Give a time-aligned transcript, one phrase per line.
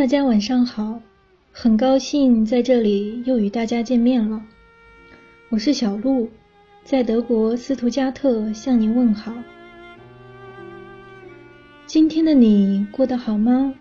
[0.00, 0.98] 大家晚上好，
[1.52, 4.42] 很高兴在这里又与大家见面了。
[5.50, 6.26] 我是小鹿，
[6.84, 9.30] 在德国斯图加特向您问好。
[11.84, 13.74] 今天的你过得好吗？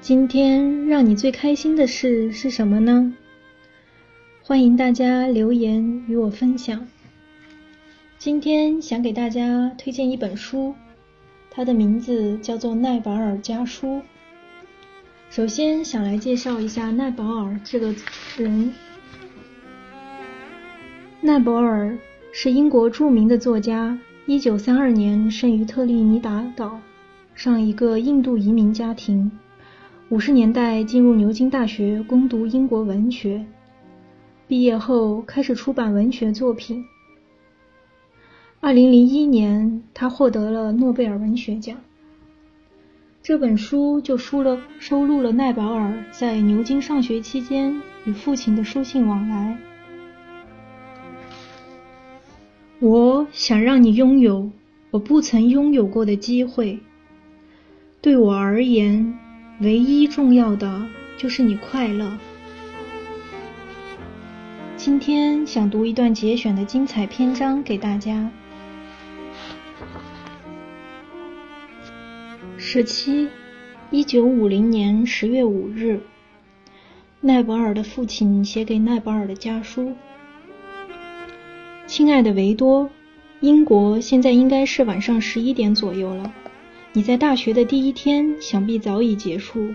[0.00, 3.12] 今天让你最开心的事是什么呢？
[4.40, 6.86] 欢迎大家留言与我分享。
[8.18, 10.76] 今天想给大家推荐一本书，
[11.50, 13.88] 它的名字叫做《奈保尔家书》。
[15.34, 17.92] 首先想来介绍一下奈保尔这个
[18.36, 18.72] 人。
[21.20, 21.98] 奈保尔
[22.30, 26.78] 是英国著名的作家，一九三二年生于特立尼达岛
[27.34, 29.28] 上一个印度移民家庭。
[30.08, 33.44] 五十年代进入牛津大学攻读英国文学，
[34.46, 36.84] 毕业后开始出版文学作品。
[38.60, 41.76] 二零零一年，他获得了诺贝尔文学奖。
[43.26, 49.56] 这本书就收了收录了奈保尔在牛津上学期间与父亲的书信往来。
[52.80, 54.50] 我想让你拥有
[54.90, 56.78] 我不曾拥有过的机会。
[58.02, 59.18] 对我而言，
[59.60, 60.86] 唯一重要的
[61.16, 62.18] 就是你快乐。
[64.76, 68.30] 今天想读一段节选的精彩篇章给大家。
[72.74, 73.28] 十七，
[73.92, 76.00] 一九五零年十月五日，
[77.20, 79.92] 奈博尔的父亲写给奈博尔的家书
[81.86, 82.90] ：“亲爱的维多，
[83.38, 86.34] 英国现在应该是晚上十一点左右了。
[86.92, 89.72] 你在大学的第一天想必早已结束。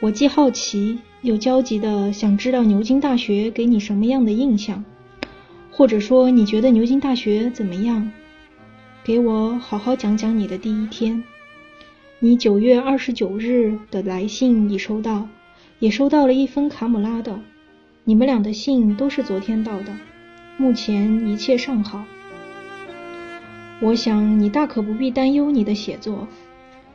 [0.00, 4.84] 我既好奇又焦急的想知道牛津大学给你什么样的印象，
[5.70, 8.10] 或者说你觉得牛津大学怎么样？
[9.04, 11.22] 给我好好讲讲你的第一天。”
[12.24, 15.28] 你九月二十九日的来信已收到，
[15.78, 17.38] 也收到了一封卡姆拉的。
[18.04, 19.94] 你们俩的信都是昨天到的。
[20.56, 22.02] 目前一切尚好。
[23.82, 26.26] 我想你大可不必担忧你的写作。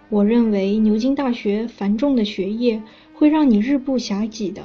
[0.09, 2.81] 我认为牛津大学繁重的学业
[3.13, 4.63] 会让你日不暇给的。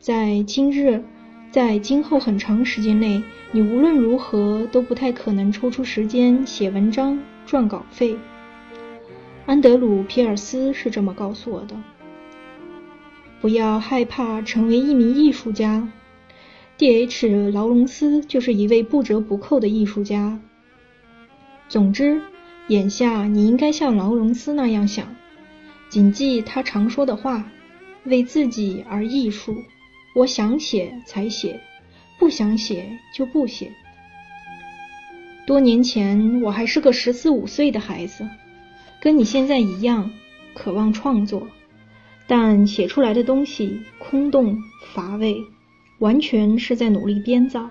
[0.00, 1.04] 在今日，
[1.52, 3.22] 在今后很长时间内，
[3.52, 8.16] 你无论如何都不太可能抽出时间写文章赚稿费。
[9.48, 11.74] 安德鲁·皮尔斯是这么告诉我的
[13.40, 15.90] ：“不要害怕成为一名艺术家。
[16.76, 17.50] D.H.
[17.50, 20.38] 劳伦斯就是一位不折不扣的艺术家。
[21.66, 22.20] 总之，
[22.66, 25.16] 眼下你应该像劳伦斯那样想，
[25.88, 27.50] 谨记他常说的话：
[28.04, 29.56] 为自己而艺术。
[30.14, 31.58] 我想写才写，
[32.20, 33.72] 不想写就不写。
[35.46, 38.28] 多年前，我还是个十四五岁的孩子。”
[39.08, 40.10] 跟你现在一样，
[40.52, 41.48] 渴望创作，
[42.26, 44.58] 但写出来的东西空洞
[44.92, 45.42] 乏味，
[45.98, 47.70] 完全是在努力编造。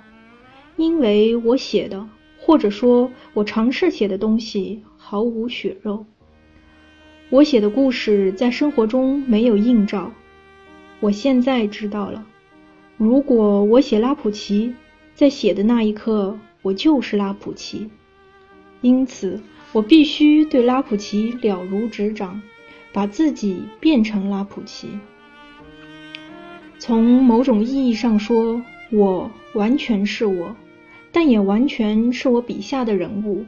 [0.77, 2.09] 因为我写的，
[2.39, 6.07] 或者说我尝试写的东西毫无血肉。
[7.29, 10.11] 我写的故事在生活中没有映照。
[10.99, 12.25] 我现在知道了，
[12.97, 14.73] 如果我写拉普奇，
[15.13, 17.91] 在写的那一刻，我就是拉普奇。
[18.81, 19.39] 因此。
[19.73, 22.41] 我必须对拉普奇了如指掌，
[22.93, 24.87] 把自己变成拉普奇。
[26.79, 30.55] 从某种意义上说，我完全是我，
[31.11, 33.45] 但也完全是我笔下的人物。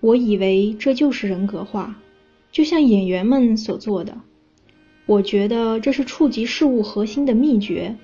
[0.00, 1.96] 我以为这就是人格化，
[2.50, 4.18] 就像演员们所做的。
[5.06, 7.96] 我觉得这是触及事物核心的秘诀。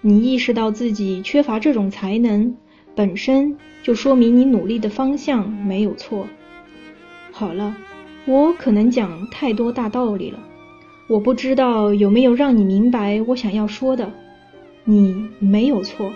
[0.00, 2.56] 你意识到自己缺乏这种才能，
[2.94, 6.26] 本身就说明你努力的方向没有错。
[7.40, 7.74] 好了，
[8.26, 10.38] 我可能讲太多大道理了，
[11.06, 14.12] 我不知道有没有让你明白我想要说的。
[14.84, 16.12] 你没有错，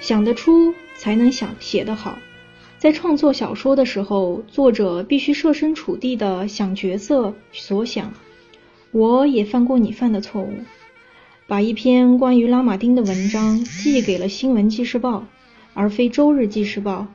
[0.00, 2.16] 想得出才能想写得好。
[2.78, 8.10] 在创作小说的时候，作者必须设身处地的想角色所想。
[8.90, 10.50] 我也犯过你犯的错误，
[11.46, 15.18] 把一篇关于拉马丁的文章寄给了《新闻纪事报》，
[15.74, 17.06] 而非《周日纪事报》。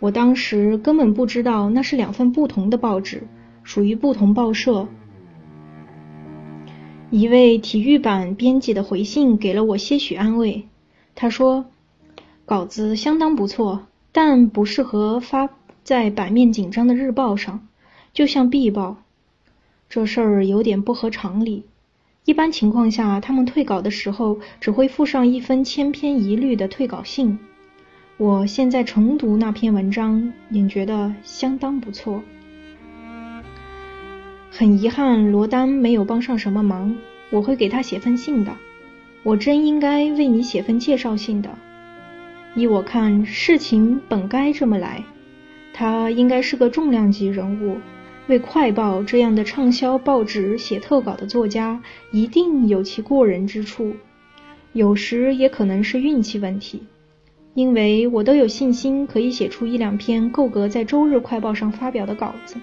[0.00, 3.22] 我当时根本不知道那是两份不同的报纸，
[3.62, 4.86] 属于不同报社。
[7.10, 10.66] 一位体育版编辑的回信给了我些许安慰。
[11.14, 11.66] 他说
[12.44, 15.48] ：“稿子相当不错，但不适合发
[15.84, 17.66] 在版面紧张的日报上，
[18.12, 18.96] 就像 B 报。
[19.88, 21.64] 这事儿有点不合常理。
[22.24, 27.38] 一般情况下，他们退稿的时候只会附上一封千篇一律的退稿信。”
[28.16, 32.22] 我现在重读那篇文章，也觉得相当不错。
[34.50, 36.94] 很遗憾，罗丹没有帮上什么忙。
[37.30, 38.56] 我会给他写封信的。
[39.24, 41.50] 我真应该为你写封介绍信的。
[42.54, 45.02] 依我看，事情本该这么来。
[45.72, 47.78] 他应该是个重量级人物，
[48.28, 51.82] 为《快报》这样的畅销报纸写特稿的作家，
[52.12, 53.92] 一定有其过人之处。
[54.72, 56.84] 有时也可能是运气问题，
[57.54, 62.56] 因为我都有信心可以写出一两篇够格在《周日快报》上发表的稿子。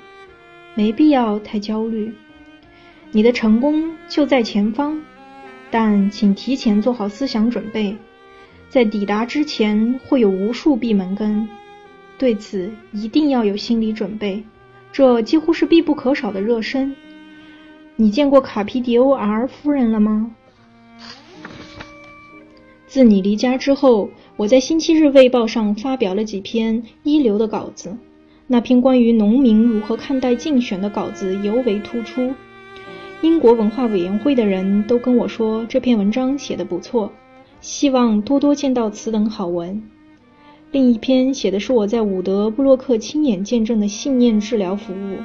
[0.75, 2.13] 没必要太焦虑，
[3.11, 5.01] 你的成功就在前方，
[5.69, 7.95] 但请提前做好思想准备，
[8.69, 11.47] 在抵达之前会有无数闭门羹，
[12.17, 14.43] 对此一定要有心理准备，
[14.91, 16.95] 这几乎是必不可少的热身。
[17.95, 20.31] 你见过卡皮迪欧 R 夫人了吗？
[22.87, 24.09] 自你离家之后，
[24.41, 27.95] 我在《星期日卫报》上发表了几篇一流的稿子。
[28.47, 32.33] 那篇关于农民如何看待竞选的稿子尤为突出。
[33.21, 37.11] 英国文化委员会的人都跟我说这篇文章写得不错，
[37.59, 39.83] 希望多多见到此等好文。
[40.71, 45.17] 另一篇写的是我在伍德布洛克亲眼见证的信念治疗服务。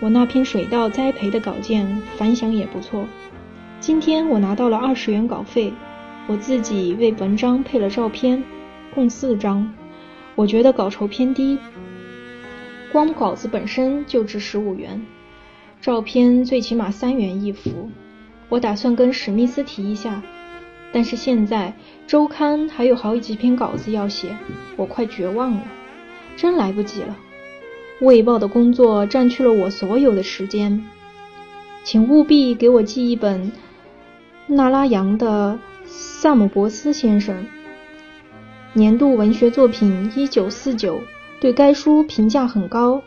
[0.00, 3.06] 我那篇水稻栽培的稿件反响也不错。
[3.78, 5.72] 今天我拿到了二十元稿费，
[6.30, 8.40] 我自己为文章配了照片，
[8.94, 9.68] 共四张。
[10.36, 11.58] 我觉得稿酬偏低。
[12.92, 15.04] 光稿子本身就值十五元，
[15.80, 17.90] 照片最起码三元一幅。
[18.48, 20.22] 我打算跟史密斯提一下，
[20.92, 21.74] 但是现在
[22.06, 24.36] 周刊还有好几篇稿子要写，
[24.76, 25.64] 我快绝望了，
[26.36, 27.16] 真来不及了。
[28.00, 30.80] 卫报的工作占据了我所有的时间，
[31.82, 33.50] 请务必给我寄一本
[34.46, 35.58] 纳拉扬的
[36.02, 37.36] 《萨姆伯斯先生》
[38.72, 40.98] 年度文学作品一九四九。
[41.42, 43.02] 对该书评价很高，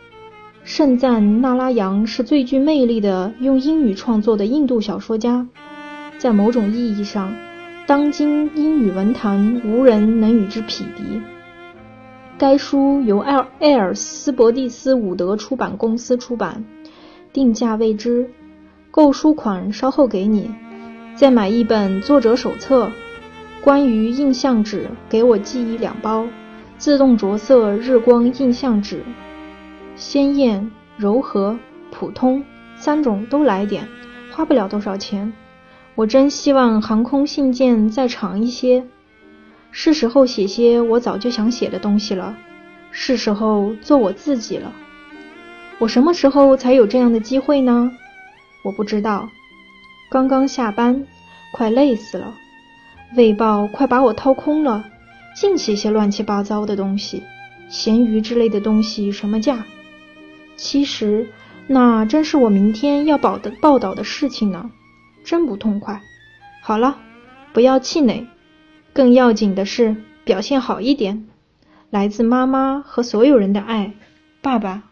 [0.64, 5.48] 盛赞纳拉扬是最具魅力的用英语创作的印度小说家，
[6.20, 7.36] 在某种意义上，
[7.88, 11.20] 当今英语文坛无人能与之匹敌。
[12.38, 16.64] 该书由艾尔艾尔斯伯蒂斯伍德出版公司出版，
[17.32, 18.30] 定价未知，
[18.92, 20.52] 购书款稍后给你。
[21.16, 22.92] 再买一本作者手册，
[23.62, 26.28] 关于印象纸，给我寄一两包。
[26.80, 29.04] 自动着色日光印象纸，
[29.96, 31.58] 鲜艳、柔和、
[31.92, 32.44] 普通
[32.76, 33.88] 三种都来点，
[34.32, 35.32] 花不了多少钱。
[35.96, 38.84] 我真希望航空信件再长一些，
[39.72, 42.36] 是时候写些我早就想写的东西了，
[42.92, 44.74] 是时候做我自己了。
[45.78, 47.92] 我什么时候才有这样的机会呢？
[48.66, 49.30] 我不知道。
[50.14, 51.08] 刚刚下班，
[51.52, 52.36] 快累死了，
[53.18, 54.86] 卫报快把我掏空了。
[55.36, 57.24] 净写些乱七八糟的东西，
[57.68, 59.66] 咸鱼之类的东西什么价？
[60.56, 61.28] 其实
[61.66, 64.70] 那真是我明天要报的报道的事情呢，
[65.26, 66.00] 真不痛快。
[66.62, 67.00] 好了，
[67.52, 68.28] 不要气馁，
[68.94, 71.28] 更要紧的是表现好一点。
[71.90, 73.94] 来自妈妈和所有人的爱，
[74.44, 74.84] 爸爸。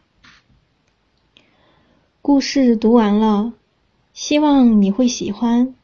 [2.23, 3.53] 故事读完了，
[4.13, 5.75] 希望你会喜欢。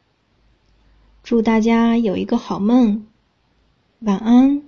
[1.24, 3.08] 祝大家有一个好梦。
[4.00, 4.68] 晚安。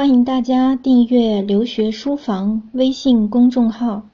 [0.00, 4.04] 欢迎大家订阅“留学书房”微信公众号。